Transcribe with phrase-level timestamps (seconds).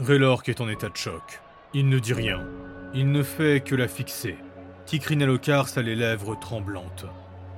[0.00, 1.42] Raylork est en état de choc.
[1.74, 2.40] Il ne dit rien.
[2.94, 4.36] Il ne fait que la fixer.
[4.86, 7.04] Tikrinalokars a les lèvres tremblantes.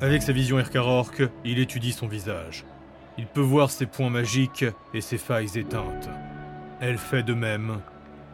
[0.01, 2.65] Avec sa vision Erkarork, il étudie son visage.
[3.17, 6.09] Il peut voir ses points magiques et ses failles éteintes.
[6.81, 7.81] Elle fait de même,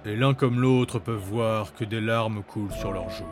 [0.07, 3.25] et l'un comme l'autre peuvent voir que des larmes coulent sur leurs joues.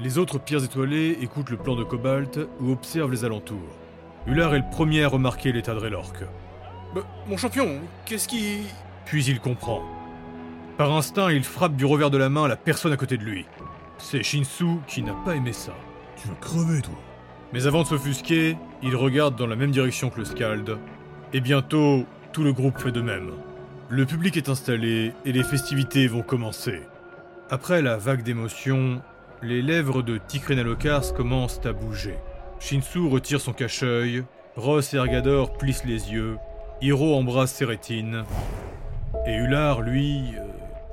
[0.00, 3.78] Les autres pierres étoilées écoutent le plan de Cobalt ou observent les alentours.
[4.26, 6.24] Ular est le premier à remarquer l'état de Raylork.
[6.96, 8.62] Bah, mon champion, qu'est-ce qui...
[9.04, 9.95] Puis il comprend.
[10.76, 13.46] Par instinct, il frappe du revers de la main la personne à côté de lui.
[13.96, 15.72] C'est Shinsu qui n'a pas aimé ça.
[16.20, 16.94] Tu vas crever, toi.
[17.54, 20.76] Mais avant de s'offusquer, il regarde dans la même direction que le Scald.
[21.32, 23.30] Et bientôt, tout le groupe fait de même.
[23.88, 26.82] Le public est installé et les festivités vont commencer.
[27.48, 29.00] Après la vague d'émotions,
[29.42, 32.18] les lèvres de Tikrenalokars commencent à bouger.
[32.60, 34.24] Shinsu retire son cache-œil,
[34.56, 36.36] Ross et Ergador plissent les yeux,
[36.82, 38.24] Hiro embrasse ses rétines,
[39.26, 40.34] et Ular, lui,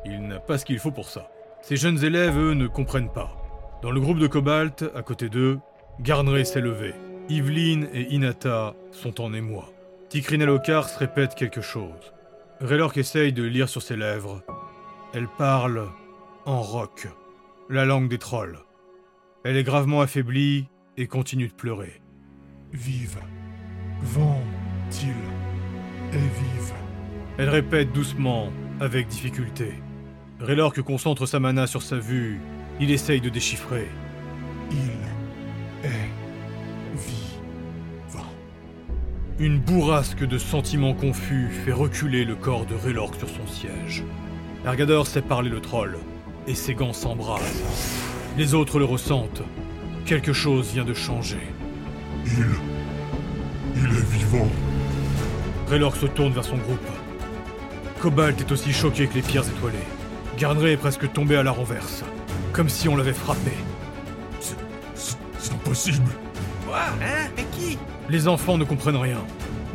[0.06, 1.30] il n'a pas ce qu'il faut pour ça.
[1.62, 3.38] Ces jeunes élèves, eux, ne comprennent pas.
[3.82, 5.60] Dans le groupe de Cobalt, à côté d'eux,
[6.00, 6.94] Garnray s'est levé.
[7.30, 9.72] Yveline et Inata sont en émoi.
[10.10, 12.14] Tikrinalokars répète quelque chose.
[12.60, 14.42] Raylork essaye de lire sur ses lèvres.
[15.14, 15.90] Elle parle
[16.46, 17.08] en roc,
[17.70, 18.60] la langue des trolls.
[19.44, 22.02] Elle est gravement affaiblie et continue de pleurer.
[22.72, 23.20] Vive.
[24.02, 24.42] Vent,
[25.02, 26.74] il est vive.
[27.38, 29.74] Elle répète doucement, avec difficulté.
[30.44, 32.42] Raylork concentre sa mana sur sa vue.
[32.82, 33.88] Il essaye de déchiffrer.
[34.72, 36.10] Il est
[36.98, 38.26] vivant.
[39.40, 44.04] Une bourrasque de sentiments confus fait reculer le corps de Raylork sur son siège.
[44.66, 45.98] Ergador sait parler le troll,
[46.46, 47.64] et ses gants s'embrasent.
[48.38, 49.44] Les autres le ressentent.
[50.06, 51.48] Quelque chose vient de changer.
[52.26, 52.48] Il.
[53.78, 54.50] Il est vivant.
[55.70, 56.90] Raylork se tourne vers son groupe.
[58.02, 59.78] Cobalt est aussi choqué que les pierres étoilées.
[60.38, 62.04] Garnray est presque tombé à la renverse,
[62.52, 63.52] comme si on l'avait frappé.
[64.40, 64.58] C'est.
[65.54, 66.12] Impossible.
[66.68, 67.30] Quoi Hein?
[67.36, 67.78] Mais qui?
[68.10, 69.20] Les enfants ne comprennent rien.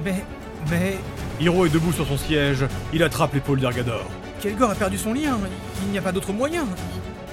[0.05, 0.25] Mais...
[0.71, 0.99] Mais...
[1.41, 4.05] Hiro est debout sur son siège, il attrape l'épaule d'Ergador.
[4.41, 5.39] Kelgor a perdu son lien.
[5.85, 6.65] Il n'y a pas d'autre moyen.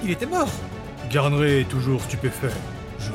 [0.04, 0.48] Il était mort.
[1.10, 2.50] Garnray est toujours stupéfait.
[3.00, 3.10] Je.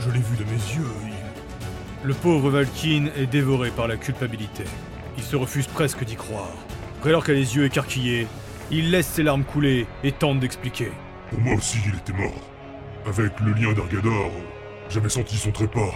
[0.00, 0.90] Je l'ai vu de mes yeux.
[1.06, 2.08] Il.
[2.08, 4.64] Le pauvre Valkyne est dévoré par la culpabilité.
[5.16, 6.52] Il se refuse presque d'y croire.
[7.02, 8.26] Raylork a les yeux écarquillés,
[8.72, 10.90] il laisse ses larmes couler et tente d'expliquer.
[11.30, 12.32] Pour moi aussi, il était mort.
[13.06, 14.30] Avec le lien d'Argador,
[14.88, 15.92] j'avais senti son trépas.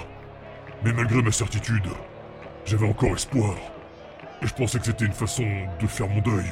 [0.84, 1.88] Mais malgré ma certitude,
[2.66, 3.54] j'avais encore espoir.
[4.42, 5.46] Et je pensais que c'était une façon
[5.80, 6.44] de faire mon deuil.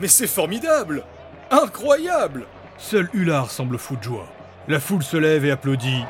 [0.00, 1.02] Mais c'est formidable
[1.50, 2.44] Incroyable
[2.76, 4.26] Seul Ular semble fou de joie.
[4.68, 6.04] La foule se lève et applaudit.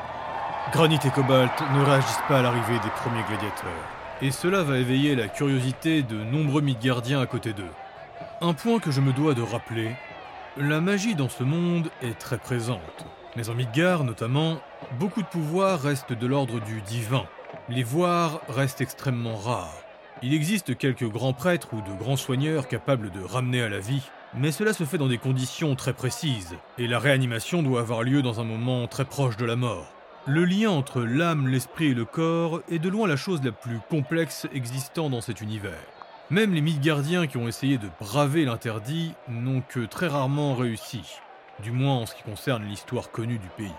[0.73, 3.71] Granit et Cobalt ne réagissent pas à l'arrivée des premiers gladiateurs.
[4.21, 7.63] Et cela va éveiller la curiosité de nombreux Midgardiens à côté d'eux.
[8.39, 9.95] Un point que je me dois de rappeler,
[10.57, 13.07] la magie dans ce monde est très présente.
[13.35, 14.59] Mais en Midgard notamment,
[14.99, 17.25] beaucoup de pouvoirs restent de l'ordre du divin.
[17.67, 19.81] Les voir restent extrêmement rares.
[20.21, 24.03] Il existe quelques grands prêtres ou de grands soigneurs capables de ramener à la vie,
[24.35, 28.21] mais cela se fait dans des conditions très précises, et la réanimation doit avoir lieu
[28.21, 29.91] dans un moment très proche de la mort.
[30.27, 33.79] Le lien entre l'âme, l'esprit et le corps est de loin la chose la plus
[33.89, 35.96] complexe existant dans cet univers.
[36.29, 41.01] Même les Midgardiens qui ont essayé de braver l'interdit n'ont que très rarement réussi,
[41.63, 43.71] du moins en ce qui concerne l'histoire connue du pays.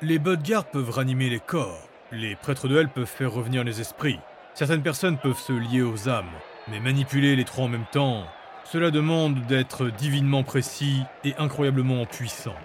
[0.00, 4.18] Les Bodgar peuvent ranimer les corps, les prêtres de Hell peuvent faire revenir les esprits,
[4.52, 6.32] certaines personnes peuvent se lier aux âmes,
[6.66, 8.24] mais manipuler les trois en même temps,
[8.64, 12.56] cela demande d'être divinement précis et incroyablement puissant.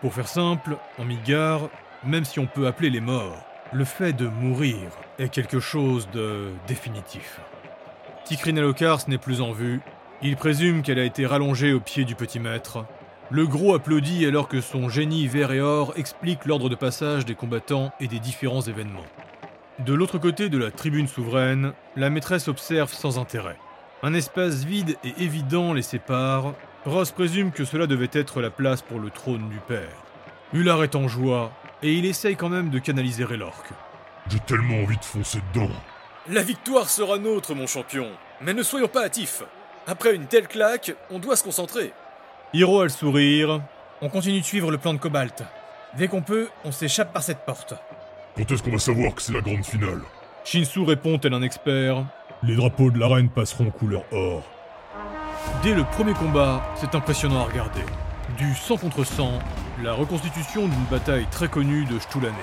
[0.00, 1.70] Pour faire simple, en Midgard,
[2.04, 4.78] même si on peut appeler les morts, le fait de mourir
[5.18, 7.40] est quelque chose de définitif.
[8.26, 9.80] Tikrinalokars n'est plus en vue.
[10.20, 12.84] Il présume qu'elle a été rallongée au pied du petit maître.
[13.30, 17.36] Le gros applaudit alors que son génie vert et or explique l'ordre de passage des
[17.36, 19.06] combattants et des différents événements.
[19.78, 23.58] De l'autre côté de la tribune souveraine, la maîtresse observe sans intérêt.
[24.02, 26.54] Un espace vide et évident les sépare.
[26.84, 30.02] Ross présume que cela devait être la place pour le trône du père.
[30.52, 33.70] Ular est en joie, et il essaye quand même de canaliser Raylork.
[34.28, 35.70] J'ai tellement envie de foncer dedans.
[36.28, 38.08] La victoire sera nôtre, mon champion.
[38.40, 39.44] Mais ne soyons pas hâtifs.
[39.86, 41.92] Après une telle claque, on doit se concentrer.
[42.52, 43.60] Hiro a le sourire.
[44.02, 45.44] On continue de suivre le plan de Cobalt.
[45.96, 47.74] Dès qu'on peut, on s'échappe par cette porte.
[48.36, 50.00] Quand est-ce qu'on va savoir que c'est la grande finale?
[50.44, 52.04] Shinsu répond tel un expert.
[52.42, 54.42] Les drapeaux de l'arène passeront couleur or.
[55.62, 57.82] Dès le premier combat, c'est impressionnant à regarder.
[58.36, 59.38] Du sang contre sang,
[59.80, 62.34] la reconstitution d'une bataille très connue de Stulané.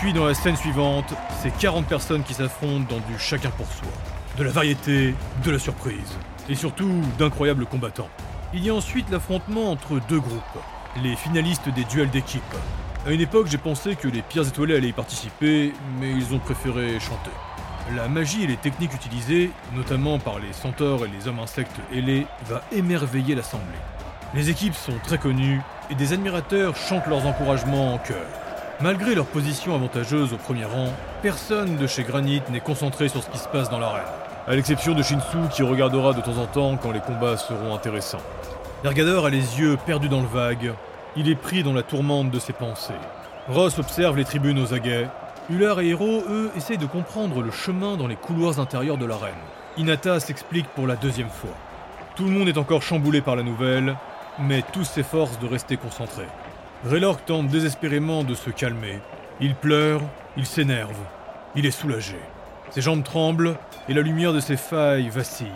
[0.00, 1.12] Puis dans la scène suivante,
[1.42, 3.88] c'est 40 personnes qui s'affrontent dans du chacun pour soi.
[4.36, 5.12] De la variété,
[5.44, 6.16] de la surprise,
[6.48, 8.08] et surtout d'incroyables combattants.
[8.54, 10.62] Il y a ensuite l'affrontement entre deux groupes,
[11.02, 12.42] les finalistes des duels d'équipe.
[13.08, 16.38] À une époque, j'ai pensé que les pierres étoilées allaient y participer, mais ils ont
[16.38, 17.32] préféré chanter.
[17.96, 22.26] La magie et les techniques utilisées, notamment par les centaures et les hommes insectes ailés,
[22.46, 23.66] va émerveiller l'assemblée.
[24.32, 25.60] Les équipes sont très connues
[25.90, 28.47] et des admirateurs chantent leurs encouragements en chœur.
[28.80, 33.28] Malgré leur position avantageuse au premier rang, personne de chez Granit n'est concentré sur ce
[33.28, 34.04] qui se passe dans l'arène.
[34.46, 38.22] À l'exception de Shinsu qui regardera de temps en temps quand les combats seront intéressants.
[38.84, 40.74] L'ergadeur a les yeux perdus dans le vague,
[41.16, 42.92] il est pris dans la tourmente de ses pensées.
[43.48, 45.08] Ross observe les tribunes aux aguets.
[45.50, 49.34] Ular et Hero, eux, essayent de comprendre le chemin dans les couloirs intérieurs de l'arène.
[49.76, 51.56] Inata s'explique pour la deuxième fois.
[52.14, 53.96] Tout le monde est encore chamboulé par la nouvelle,
[54.38, 56.28] mais tous s'efforcent de rester concentrés.
[56.84, 59.00] Raylork tente désespérément de se calmer.
[59.40, 60.00] Il pleure,
[60.36, 60.98] il s'énerve,
[61.56, 62.16] il est soulagé.
[62.70, 63.56] Ses jambes tremblent
[63.88, 65.48] et la lumière de ses failles vacille.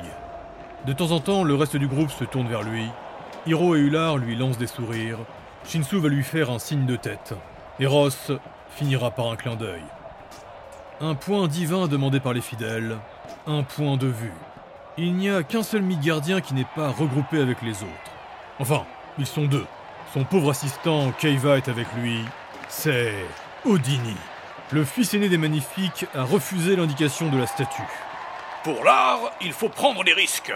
[0.84, 2.86] De temps en temps, le reste du groupe se tourne vers lui.
[3.46, 5.18] Hiro et Ular lui lancent des sourires.
[5.64, 7.34] Shinsu va lui faire un signe de tête.
[7.78, 8.32] Et Ross
[8.70, 9.82] finira par un clin d'œil.
[11.00, 12.98] Un point divin demandé par les fidèles,
[13.46, 14.32] un point de vue.
[14.98, 18.12] Il n'y a qu'un seul mi-gardien qui n'est pas regroupé avec les autres.
[18.58, 18.82] Enfin,
[19.18, 19.66] ils sont deux.
[20.12, 22.20] Son pauvre assistant, Keiva, est avec lui.
[22.68, 23.14] C'est
[23.64, 24.16] Odini.
[24.70, 27.82] Le fils aîné des Magnifiques a refusé l'indication de la statue.
[28.62, 30.52] Pour l'art, il faut prendre des risques.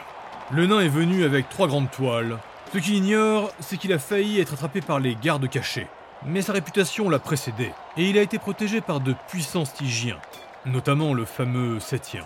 [0.51, 2.37] Le nain est venu avec trois grandes toiles.
[2.75, 5.87] Ce qu'il ignore, c'est qu'il a failli être attrapé par les gardes cachés.
[6.27, 10.19] Mais sa réputation l'a précédé, et il a été protégé par de puissants stygiens,
[10.67, 12.25] notamment le fameux Septien.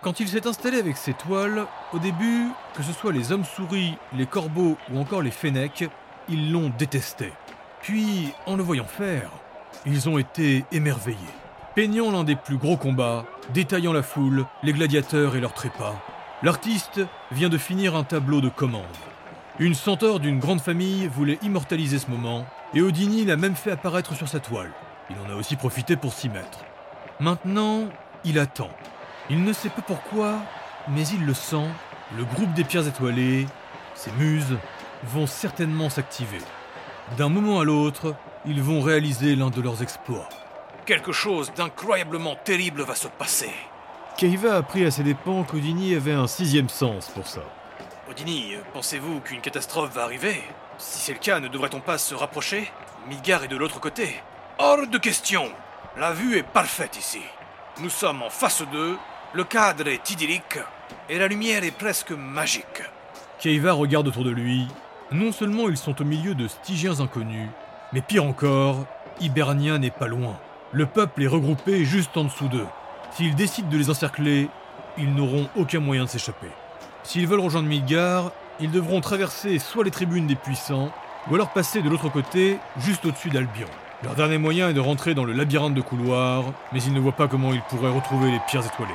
[0.00, 4.26] Quand il s'est installé avec ses toiles, au début, que ce soit les hommes-souris, les
[4.26, 5.84] corbeaux ou encore les fennecs,
[6.28, 7.32] ils l'ont détesté.
[7.82, 9.30] Puis, en le voyant faire,
[9.86, 11.16] ils ont été émerveillés.
[11.74, 13.24] Peignant l'un des plus gros combats,
[13.54, 15.94] détaillant la foule, les gladiateurs et leurs trépas,
[16.42, 17.00] l'artiste
[17.30, 18.84] vient de finir un tableau de commande.
[19.58, 22.44] Une centaure d'une grande famille voulait immortaliser ce moment,
[22.74, 24.72] et Odini l'a même fait apparaître sur sa toile.
[25.10, 26.64] Il en a aussi profité pour s'y mettre.
[27.18, 27.88] Maintenant,
[28.24, 28.70] il attend.
[29.28, 30.38] Il ne sait pas pourquoi,
[30.88, 31.68] mais il le sent,
[32.16, 33.46] le groupe des pierres étoilées,
[33.94, 34.56] ses muses,
[35.04, 36.40] vont certainement s'activer.
[37.16, 38.14] D'un moment à l'autre,
[38.46, 40.28] ils vont réaliser l'un de leurs exploits.
[40.86, 43.50] Quelque chose d'incroyablement terrible va se passer.
[44.16, 47.42] Keiva a appris à ses dépens qu'Odini avait un sixième sens pour ça.
[48.08, 50.42] Odini, pensez-vous qu'une catastrophe va arriver?
[50.78, 52.70] Si c'est le cas, ne devrait-on pas se rapprocher?
[53.08, 54.20] Midgar est de l'autre côté.
[54.58, 55.50] Hors de question
[55.96, 57.22] La vue est parfaite ici.
[57.80, 58.98] Nous sommes en face d'eux,
[59.32, 60.58] le cadre est idyllique,
[61.08, 62.82] et la lumière est presque magique.
[63.38, 64.66] Keiva regarde autour de lui.
[65.12, 67.48] Non seulement ils sont au milieu de Stygiens inconnus,
[67.92, 68.86] mais pire encore,
[69.20, 70.38] Hibernia n'est pas loin.
[70.70, 72.66] Le peuple est regroupé juste en dessous d'eux.
[73.10, 74.48] S'ils décident de les encercler,
[74.96, 76.46] ils n'auront aucun moyen de s'échapper.
[77.02, 78.30] S'ils veulent rejoindre Midgar,
[78.60, 80.92] ils devront traverser soit les tribunes des puissants,
[81.28, 83.66] ou alors passer de l'autre côté, juste au-dessus d'Albion.
[84.04, 87.10] Leur dernier moyen est de rentrer dans le labyrinthe de couloirs, mais ils ne voient
[87.10, 88.94] pas comment ils pourraient retrouver les pierres étoilées.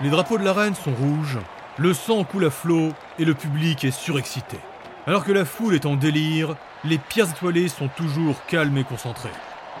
[0.00, 1.38] Les drapeaux de la reine sont rouges,
[1.78, 4.58] le sang coule à flot et le public est surexcité.
[5.06, 9.28] Alors que la foule est en délire, les pierres étoilées sont toujours calmes et concentrées.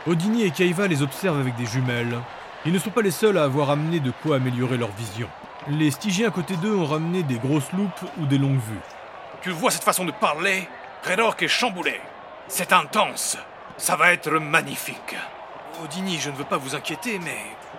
[0.06, 2.18] Odini et Kaiva les observent avec des jumelles.
[2.66, 5.28] Ils ne sont pas les seuls à avoir amené de quoi améliorer leur vision.
[5.68, 8.80] Les Stygiens à côté d'eux ont ramené des grosses loupes ou des longues vues.
[9.40, 10.68] Tu vois cette façon de parler?
[11.08, 11.98] Redork est chamboulé.
[12.48, 13.38] C'est intense.
[13.78, 15.16] Ça va être magnifique.
[15.82, 17.38] Odini, je ne veux pas vous inquiéter, mais.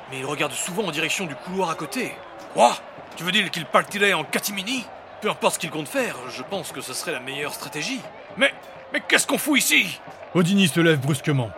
[0.09, 2.11] Mais il regarde souvent en direction du couloir à côté.
[2.53, 2.75] Quoi?
[3.15, 4.85] Tu veux dire qu'il partirait en catimini?
[5.21, 8.01] Peu importe ce qu'il compte faire, je pense que ce serait la meilleure stratégie.
[8.37, 8.53] Mais.
[8.93, 9.99] Mais qu'est-ce qu'on fout ici?
[10.33, 11.49] Odini se lève brusquement.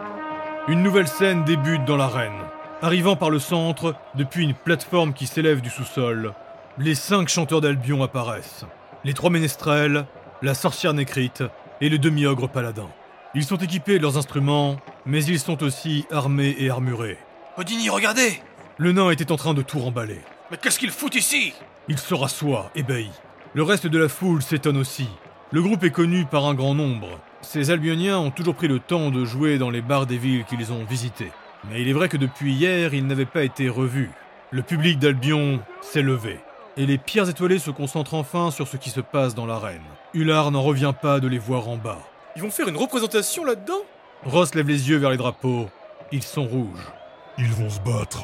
[0.67, 2.39] Une nouvelle scène débute dans l'arène.
[2.81, 6.33] Arrivant par le centre, depuis une plateforme qui s'élève du sous-sol,
[6.77, 8.65] les cinq chanteurs d'Albion apparaissent.
[9.03, 10.05] Les trois ménestrels,
[10.41, 11.43] la sorcière nécrite
[11.81, 12.87] et le demi-ogre paladin.
[13.33, 17.17] Ils sont équipés de leurs instruments, mais ils sont aussi armés et armurés.
[17.57, 18.41] Odini, regardez
[18.77, 20.21] Le nain était en train de tout remballer.
[20.51, 21.53] Mais qu'est-ce qu'il fout ici?
[21.87, 23.09] Il se rassoit, ébahi.
[23.57, 25.09] Le reste de la foule s'étonne aussi.
[25.49, 27.19] Le groupe est connu par un grand nombre.
[27.41, 30.71] Ces Albioniens ont toujours pris le temps de jouer dans les bars des villes qu'ils
[30.71, 31.31] ont visitées.
[31.67, 34.11] Mais il est vrai que depuis hier, ils n'avaient pas été revus.
[34.51, 36.39] Le public d'Albion s'est levé.
[36.77, 39.81] Et les pierres étoilées se concentrent enfin sur ce qui se passe dans l'arène.
[40.13, 41.97] Ular n'en revient pas de les voir en bas.
[42.35, 43.81] Ils vont faire une représentation là-dedans?
[44.23, 45.67] Ross lève les yeux vers les drapeaux.
[46.11, 46.91] Ils sont rouges.
[47.39, 48.21] Ils vont se battre.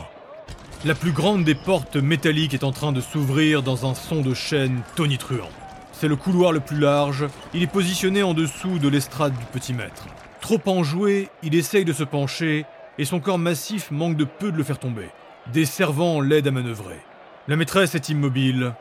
[0.86, 4.34] La plus grande des portes métalliques est en train de s'ouvrir dans un son de
[4.34, 5.50] chaîne tonitruant.
[5.94, 9.74] C'est le couloir le plus large, il est positionné en dessous de l'estrade du petit
[9.74, 10.08] maître.
[10.42, 12.66] Trop enjoué, il essaye de se pencher,
[12.98, 15.08] et son corps massif manque de peu de le faire tomber.
[15.54, 17.00] Des servants l'aident à manœuvrer.
[17.48, 18.74] La maîtresse est immobile,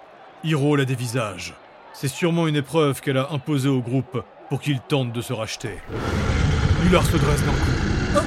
[0.42, 1.54] Hiro la dévisage.
[1.92, 5.76] C'est sûrement une épreuve qu'elle a imposée au groupe pour qu'il tente de se racheter.
[6.85, 8.26] Ular se dresse d'un coup.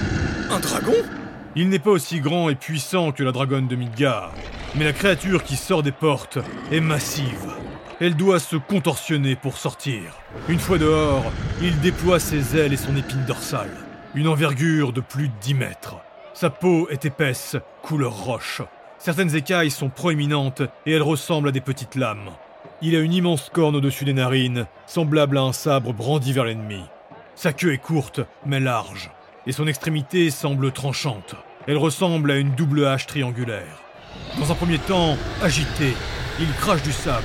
[0.49, 1.24] Un dragon?
[1.57, 4.33] Il n'est pas aussi grand et puissant que la dragonne de Midgard,
[4.75, 6.37] mais la créature qui sort des portes
[6.69, 7.53] est massive.
[8.01, 10.17] Elle doit se contorsionner pour sortir.
[10.49, 11.23] Une fois dehors,
[11.61, 13.71] il déploie ses ailes et son épine dorsale.
[14.15, 15.95] Une envergure de plus de 10 mètres.
[16.33, 18.61] Sa peau est épaisse, couleur roche.
[18.97, 22.31] Certaines écailles sont proéminentes et elles ressemblent à des petites lames.
[22.81, 26.81] Il a une immense corne au-dessus des narines, semblable à un sabre brandi vers l'ennemi.
[27.35, 29.09] Sa queue est courte, mais large,
[29.47, 31.35] et son extrémité semble tranchante.
[31.67, 33.81] Elle ressemble à une double hache triangulaire.
[34.39, 35.93] Dans un premier temps, agité,
[36.39, 37.23] il crache du sable,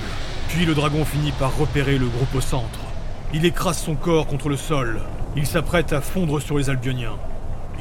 [0.49, 2.81] puis le dragon finit par repérer le groupe au centre.
[3.33, 5.01] Il écrase son corps contre le sol.
[5.37, 7.17] Il s'apprête à fondre sur les Albioniens.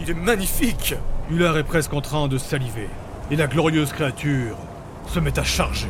[0.01, 0.95] Il est magnifique
[1.31, 2.89] Ular est presque en train de saliver,
[3.29, 4.57] et la glorieuse créature
[5.07, 5.89] se met à charger.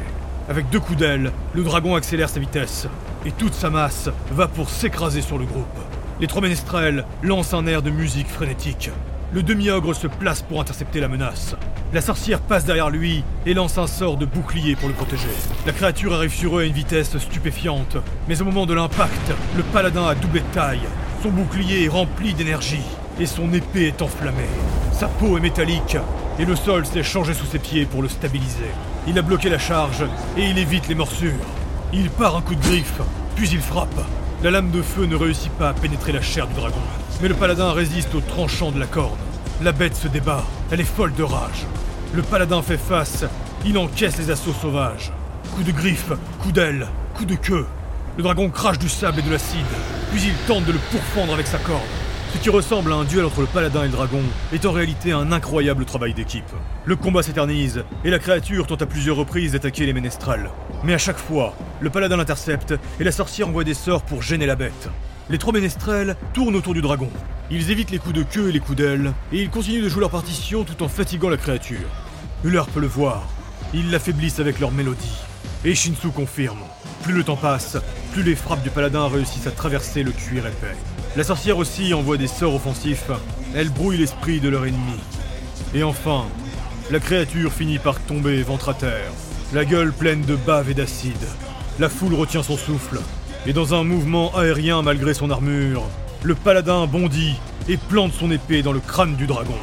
[0.50, 2.88] Avec deux coups d'aile, le dragon accélère sa vitesse,
[3.26, 5.80] et toute sa masse va pour s'écraser sur le groupe.
[6.20, 8.90] Les trois ménestrels lancent un air de musique frénétique.
[9.32, 11.56] Le demi-ogre se place pour intercepter la menace.
[11.94, 15.30] La sorcière passe derrière lui et lance un sort de bouclier pour le protéger.
[15.66, 17.96] La créature arrive sur eux à une vitesse stupéfiante,
[18.28, 20.82] mais au moment de l'impact, le paladin a doublé de taille.
[21.24, 22.84] Son bouclier est rempli d'énergie
[23.18, 24.44] et son épée est enflammée.
[24.92, 25.96] Sa peau est métallique
[26.38, 28.72] et le sol s'est changé sous ses pieds pour le stabiliser.
[29.08, 30.04] Il a bloqué la charge
[30.36, 31.48] et il évite les morsures.
[31.94, 33.00] Il part un coup de griffe,
[33.38, 34.02] puis il frappe.
[34.42, 36.80] La lame de feu ne réussit pas à pénétrer la chair du dragon.
[37.22, 39.18] Mais le paladin résiste au tranchant de la corne.
[39.62, 41.66] La bête se débat, elle est folle de rage.
[42.14, 43.26] Le paladin fait face,
[43.66, 45.12] il encaisse les assauts sauvages.
[45.54, 47.66] Coup de griffe, coup d'aile, coup de queue.
[48.16, 49.60] Le dragon crache du sable et de l'acide,
[50.10, 51.82] puis il tente de le pourfendre avec sa corde.
[52.34, 54.22] Ce qui ressemble à un duel entre le paladin et le dragon
[54.54, 56.50] est en réalité un incroyable travail d'équipe.
[56.86, 60.50] Le combat s'éternise, et la créature tente à plusieurs reprises d'attaquer les ménestrels.
[60.84, 64.46] Mais à chaque fois, le paladin l'intercepte, et la sorcière envoie des sorts pour gêner
[64.46, 64.90] la bête.
[65.30, 67.10] Les trois ménestrels tournent autour du dragon.
[67.52, 70.02] Ils évitent les coups de queue et les coups d'aile, et ils continuent de jouer
[70.02, 71.90] leur partition tout en fatiguant la créature.
[72.44, 73.28] Uller peut le voir.
[73.74, 75.18] Ils l'affaiblissent avec leur mélodie.
[75.66, 76.62] Et Shinsu confirme.
[77.04, 77.78] Plus le temps passe,
[78.14, 80.76] plus les frappes du paladin réussissent à traverser le cuir épais.
[81.16, 83.12] La sorcière aussi envoie des sorts offensifs.
[83.54, 85.00] Elle brouille l'esprit de leur ennemi.
[85.74, 86.26] Et enfin,
[86.92, 89.12] la créature finit par tomber ventre à terre,
[89.54, 91.28] la gueule pleine de bave et d'acide.
[91.80, 93.00] La foule retient son souffle,
[93.46, 95.84] et dans un mouvement aérien malgré son armure,
[96.24, 97.36] le paladin bondit
[97.68, 99.58] et plante son épée dans le crâne du dragon.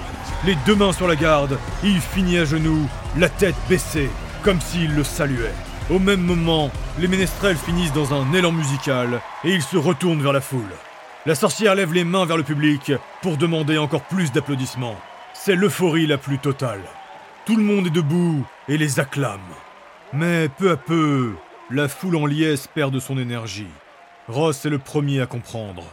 [0.45, 4.11] Les deux mains sur la garde, il finit à genoux, la tête baissée,
[4.43, 5.55] comme s'il le saluait.
[5.88, 10.33] Au même moment, les ménestrels finissent dans un élan musical et ils se retournent vers
[10.33, 10.62] la foule.
[11.26, 14.97] La sorcière lève les mains vers le public pour demander encore plus d'applaudissements.
[15.35, 16.83] C'est l'euphorie la plus totale.
[17.45, 19.40] Tout le monde est debout et les acclame.
[20.18, 21.35] Mais peu à peu,
[21.70, 23.66] la foule en liesse perd de son énergie.
[24.28, 25.85] Ross est le premier à comprendre.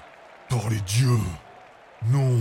[0.47, 1.19] Par les dieux
[2.09, 2.39] Non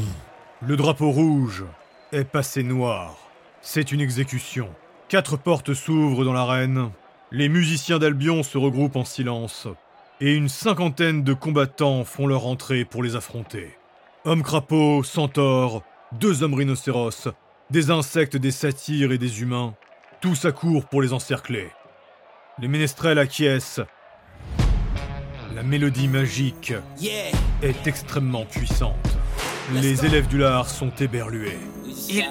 [0.61, 1.65] Le drapeau rouge
[2.12, 3.17] est passé noir.
[3.62, 4.69] C'est une exécution.
[5.09, 6.91] Quatre portes s'ouvrent dans l'arène.
[7.33, 9.67] Les musiciens d'Albion se regroupent en silence
[10.21, 13.77] et une cinquantaine de combattants font leur entrée pour les affronter.
[14.25, 17.27] Hommes crapauds, centaures, deux hommes rhinocéros,
[17.71, 19.75] des insectes, des satyres et des humains,
[20.23, 21.69] tous accourent pour les encercler.
[22.61, 23.83] Les ménestrels acquiescent.
[25.52, 26.73] La mélodie magique
[27.61, 28.95] est extrêmement puissante.
[29.75, 31.59] Les élèves du lard sont éberlués.
[32.09, 32.25] Ils,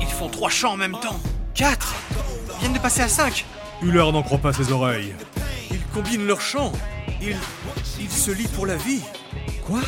[0.00, 1.20] ils font trois chants en même temps.
[1.52, 1.94] Quatre
[2.54, 3.44] Ils viennent de passer à cinq.
[3.82, 5.14] Hullard n'en croit pas ses oreilles.
[5.70, 6.72] Ils combinent leurs chants.
[7.20, 7.36] Ils,
[8.00, 9.02] ils se lient pour la vie.
[9.66, 9.80] Quoi?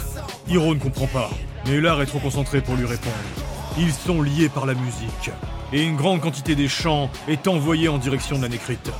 [0.46, 1.30] Hiro ne comprend pas,
[1.64, 3.14] mais Hullard est trop concentré pour lui répondre.
[3.78, 5.30] Ils sont liés par la musique,
[5.72, 8.90] et une grande quantité des chants est envoyée en direction de la nécrite.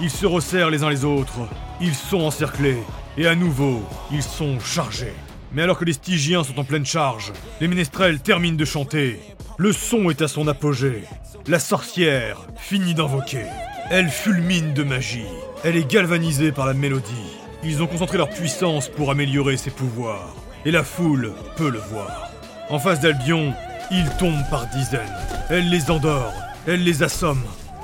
[0.00, 1.48] Ils se resserrent les uns les autres,
[1.80, 2.78] ils sont encerclés,
[3.18, 5.14] et à nouveau, ils sont chargés.
[5.52, 9.20] Mais alors que les Stygiens sont en pleine charge, les ménestrels terminent de chanter.
[9.58, 11.02] Le son est à son apogée.
[11.46, 13.44] La sorcière finit d'invoquer.
[13.90, 15.26] Elle fulmine de magie.
[15.64, 17.36] Elle est galvanisée par la mélodie.
[17.64, 20.34] Ils ont concentré leur puissance pour améliorer ses pouvoirs.
[20.64, 22.30] Et la foule peut le voir.
[22.70, 23.52] En face d'Albion,
[23.90, 25.00] ils tombent par dizaines.
[25.48, 26.32] Elle les endort,
[26.66, 27.42] elle les assomme.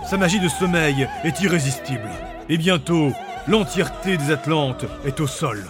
[0.09, 2.09] Sa magie de sommeil est irrésistible.
[2.49, 3.13] Et bientôt,
[3.49, 5.65] l'entièreté des Atlantes est au sol.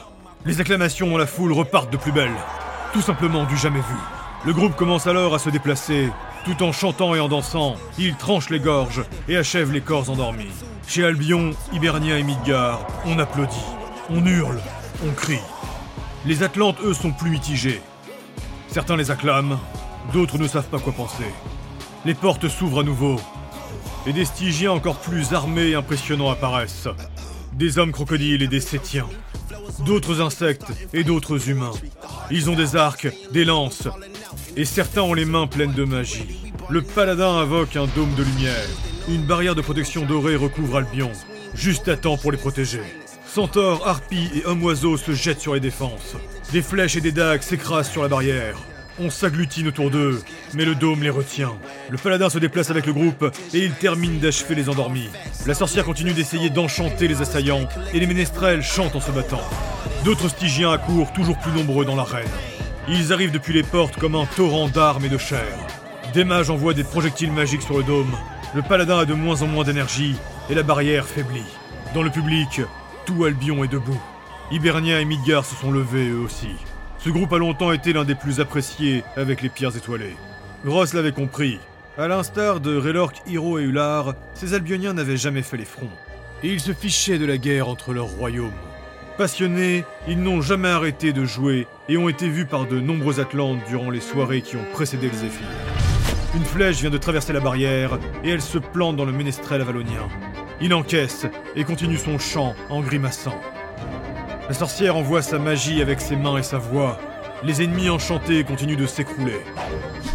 [0.45, 2.37] Les acclamations dans la foule repartent de plus belle.
[2.93, 3.97] Tout simplement du jamais vu.
[4.45, 6.11] Le groupe commence alors à se déplacer.
[6.45, 10.53] Tout en chantant et en dansant, ils tranchent les gorges et achèvent les corps endormis.
[10.87, 13.57] Chez Albion, Hibernia et Midgard, on applaudit,
[14.09, 14.61] on hurle,
[15.05, 15.41] on crie.
[16.25, 17.81] Les Atlantes, eux, sont plus mitigés.
[18.69, 19.59] Certains les acclament,
[20.13, 21.25] d'autres ne savent pas quoi penser.
[22.05, 23.17] Les portes s'ouvrent à nouveau,
[24.07, 26.89] et des Stygiens encore plus armés et impressionnants apparaissent.
[27.53, 29.09] des hommes crocodiles et des sétiens,
[29.87, 31.73] d'autres insectes et d'autres humains.
[32.31, 33.89] Ils ont des arcs, des lances,
[34.57, 36.53] et certains ont les mains pleines de magie.
[36.69, 38.69] Le paladin invoque un dôme de lumière.
[39.09, 41.13] Une barrière de protection dorée recouvre Albion,
[41.55, 42.83] juste à temps pour les protéger.
[43.27, 46.17] Centaures, harpies et hommes-oiseaux se jettent sur les défenses.
[46.53, 48.57] Des flèches et des dagues s'écrasent sur la barrière.
[48.99, 50.23] On s'agglutine autour d'eux,
[50.55, 51.53] mais le dôme les retient.
[51.91, 55.11] Le paladin se déplace avec le groupe et il termine d'achever les endormis.
[55.47, 59.43] La sorcière continue d'essayer d'enchanter les assaillants et les ménestrels chantent en se battant.
[60.05, 62.27] D'autres stygiens accourent toujours plus nombreux dans l'arène.
[62.89, 65.53] Ils arrivent depuis les portes comme un torrent d'armes et de chair.
[66.15, 68.17] Des mages envoient des projectiles magiques sur le dôme.
[68.55, 70.17] Le paladin a de moins en moins d'énergie
[70.49, 71.45] et la barrière faiblit.
[71.93, 72.63] Dans le public,
[73.05, 74.01] tout Albion est debout.
[74.51, 76.49] Hibernia et Midgar se sont levés eux aussi.
[77.07, 80.17] Ce groupe a longtemps été l'un des plus appréciés avec les pierres étoilées.
[80.67, 81.61] Ross l'avait compris.
[81.97, 85.89] À l'instar de Relork, Hiro et Ular, ces Albioniens n'avaient jamais fait les fronts.
[86.43, 88.51] Et ils se fichaient de la guerre entre leurs royaumes.
[89.19, 93.61] Passionnés, ils n'ont jamais arrêté de jouer et ont été vus par de nombreux Atlantes
[93.69, 95.47] durant les soirées qui ont précédé le Zéphyr.
[96.35, 100.09] Une flèche vient de traverser la barrière et elle se plante dans le ménestrel avalonien.
[100.61, 103.41] Il encaisse et continue son chant en grimaçant.
[104.49, 107.01] La sorcière envoie sa magie avec ses mains et sa voix.
[107.43, 109.41] Les ennemis enchantés continuent de s'écrouler.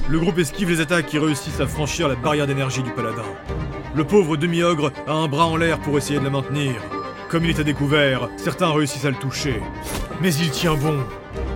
[0.08, 3.26] Le groupe esquive les attaques qui réussissent à franchir la barrière d'énergie du paladin.
[3.94, 6.76] Le pauvre demi-ogre a un bras en l'air pour essayer de la maintenir.
[7.30, 9.62] Comme il est à découvert, certains réussissent à le toucher.
[10.22, 11.00] Mais il tient bon.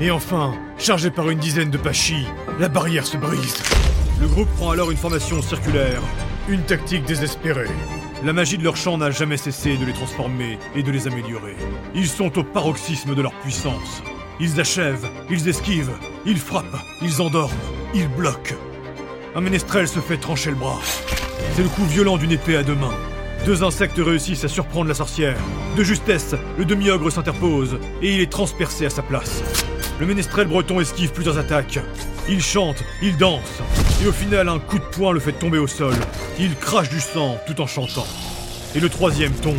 [0.02, 2.28] Et enfin, chargé par une dizaine de pachis,
[2.60, 3.64] la barrière se brise.
[4.20, 6.02] Le groupe prend alors une formation circulaire.
[6.50, 7.70] Une tactique désespérée.
[8.26, 11.56] La magie de leur chant n'a jamais cessé de les transformer et de les améliorer.
[11.94, 14.02] Ils sont au paroxysme de leur puissance.
[14.40, 15.92] Ils achèvent, ils esquivent,
[16.26, 17.54] ils frappent, ils endorment,
[17.94, 18.56] ils bloquent.
[19.36, 20.80] Un ménestrel se fait trancher le bras.
[21.54, 22.96] C'est le coup violent d'une épée à deux mains.
[23.46, 25.38] Deux insectes réussissent à surprendre la sorcière.
[25.78, 29.44] De justesse, le demi-ogre s'interpose et il est transpercé à sa place.
[30.00, 31.80] Le ménestrel breton esquive plusieurs attaques.
[32.28, 33.62] Il chante, il danse,
[34.04, 35.94] et au final un coup de poing le fait tomber au sol.
[36.38, 38.08] Il crache du sang tout en chantant.
[38.76, 39.56] Et le troisième tombe.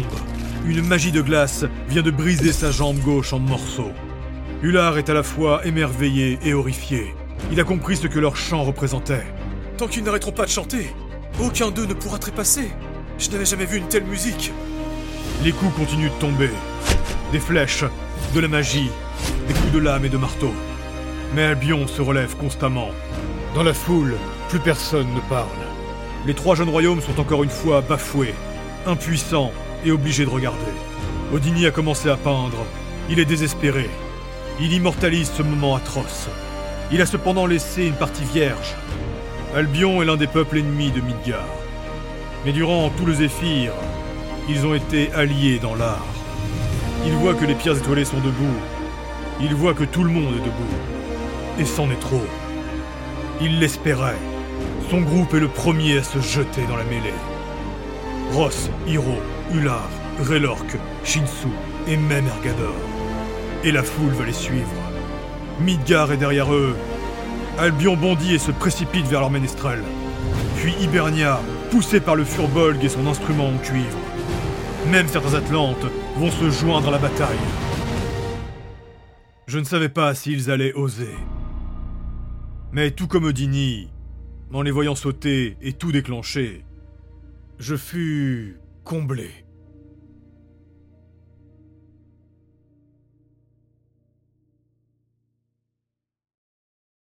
[0.66, 3.92] Une magie de glace vient de briser sa jambe gauche en morceaux.
[4.62, 7.14] Hullard est à la fois émerveillé et horrifié.
[7.50, 9.24] Il a compris ce que leur chant représentait.
[9.78, 10.92] Tant qu'ils n'arrêteront pas de chanter,
[11.40, 12.68] aucun d'eux ne pourra trépasser.
[13.18, 14.52] Je n'avais jamais vu une telle musique.
[15.44, 16.50] Les coups continuent de tomber.
[17.32, 17.84] Des flèches,
[18.34, 18.90] de la magie,
[19.48, 20.52] des coups de lame et de marteau.
[21.34, 22.88] Mais Albion se relève constamment.
[23.54, 24.14] Dans la foule,
[24.48, 25.46] plus personne ne parle.
[26.26, 28.34] Les trois jeunes royaumes sont encore une fois bafoués,
[28.86, 29.52] impuissants
[29.84, 30.58] et obligés de regarder.
[31.32, 32.64] Odini a commencé à peindre.
[33.10, 33.88] Il est désespéré.
[34.60, 36.28] Il immortalise ce moment atroce.
[36.90, 38.74] Il a cependant laissé une partie vierge.
[39.54, 41.46] Albion est l'un des peuples ennemis de Midgard.
[42.44, 43.72] Mais durant tout le Zéphyr,
[44.48, 46.15] ils ont été alliés dans l'art.
[47.06, 48.56] Ils voient que les pierres étoilées sont debout.
[49.40, 50.74] Ils voient que tout le monde est debout.
[51.56, 52.24] Et c'en est trop.
[53.40, 54.18] Il l'espérait.
[54.90, 57.14] Son groupe est le premier à se jeter dans la mêlée.
[58.32, 59.20] Ross, Hiro,
[59.54, 59.88] Ular,
[60.20, 61.48] Relork, Shinsu
[61.86, 62.74] et même Ergador.
[63.62, 64.66] Et la foule va les suivre.
[65.60, 66.74] Midgar est derrière eux.
[67.56, 69.80] Albion bondit et se précipite vers leur ménestrel.
[70.56, 71.40] Puis Hibernia,
[71.70, 73.98] poussé par le Furbolg et son instrument en cuivre.
[74.90, 75.86] Même certains Atlantes
[76.16, 77.36] vont se joindre à la bataille.
[79.46, 81.14] Je ne savais pas s'ils allaient oser.
[82.72, 83.90] Mais tout comme Odini,
[84.52, 86.64] en les voyant sauter et tout déclencher,
[87.58, 89.45] je fus comblé.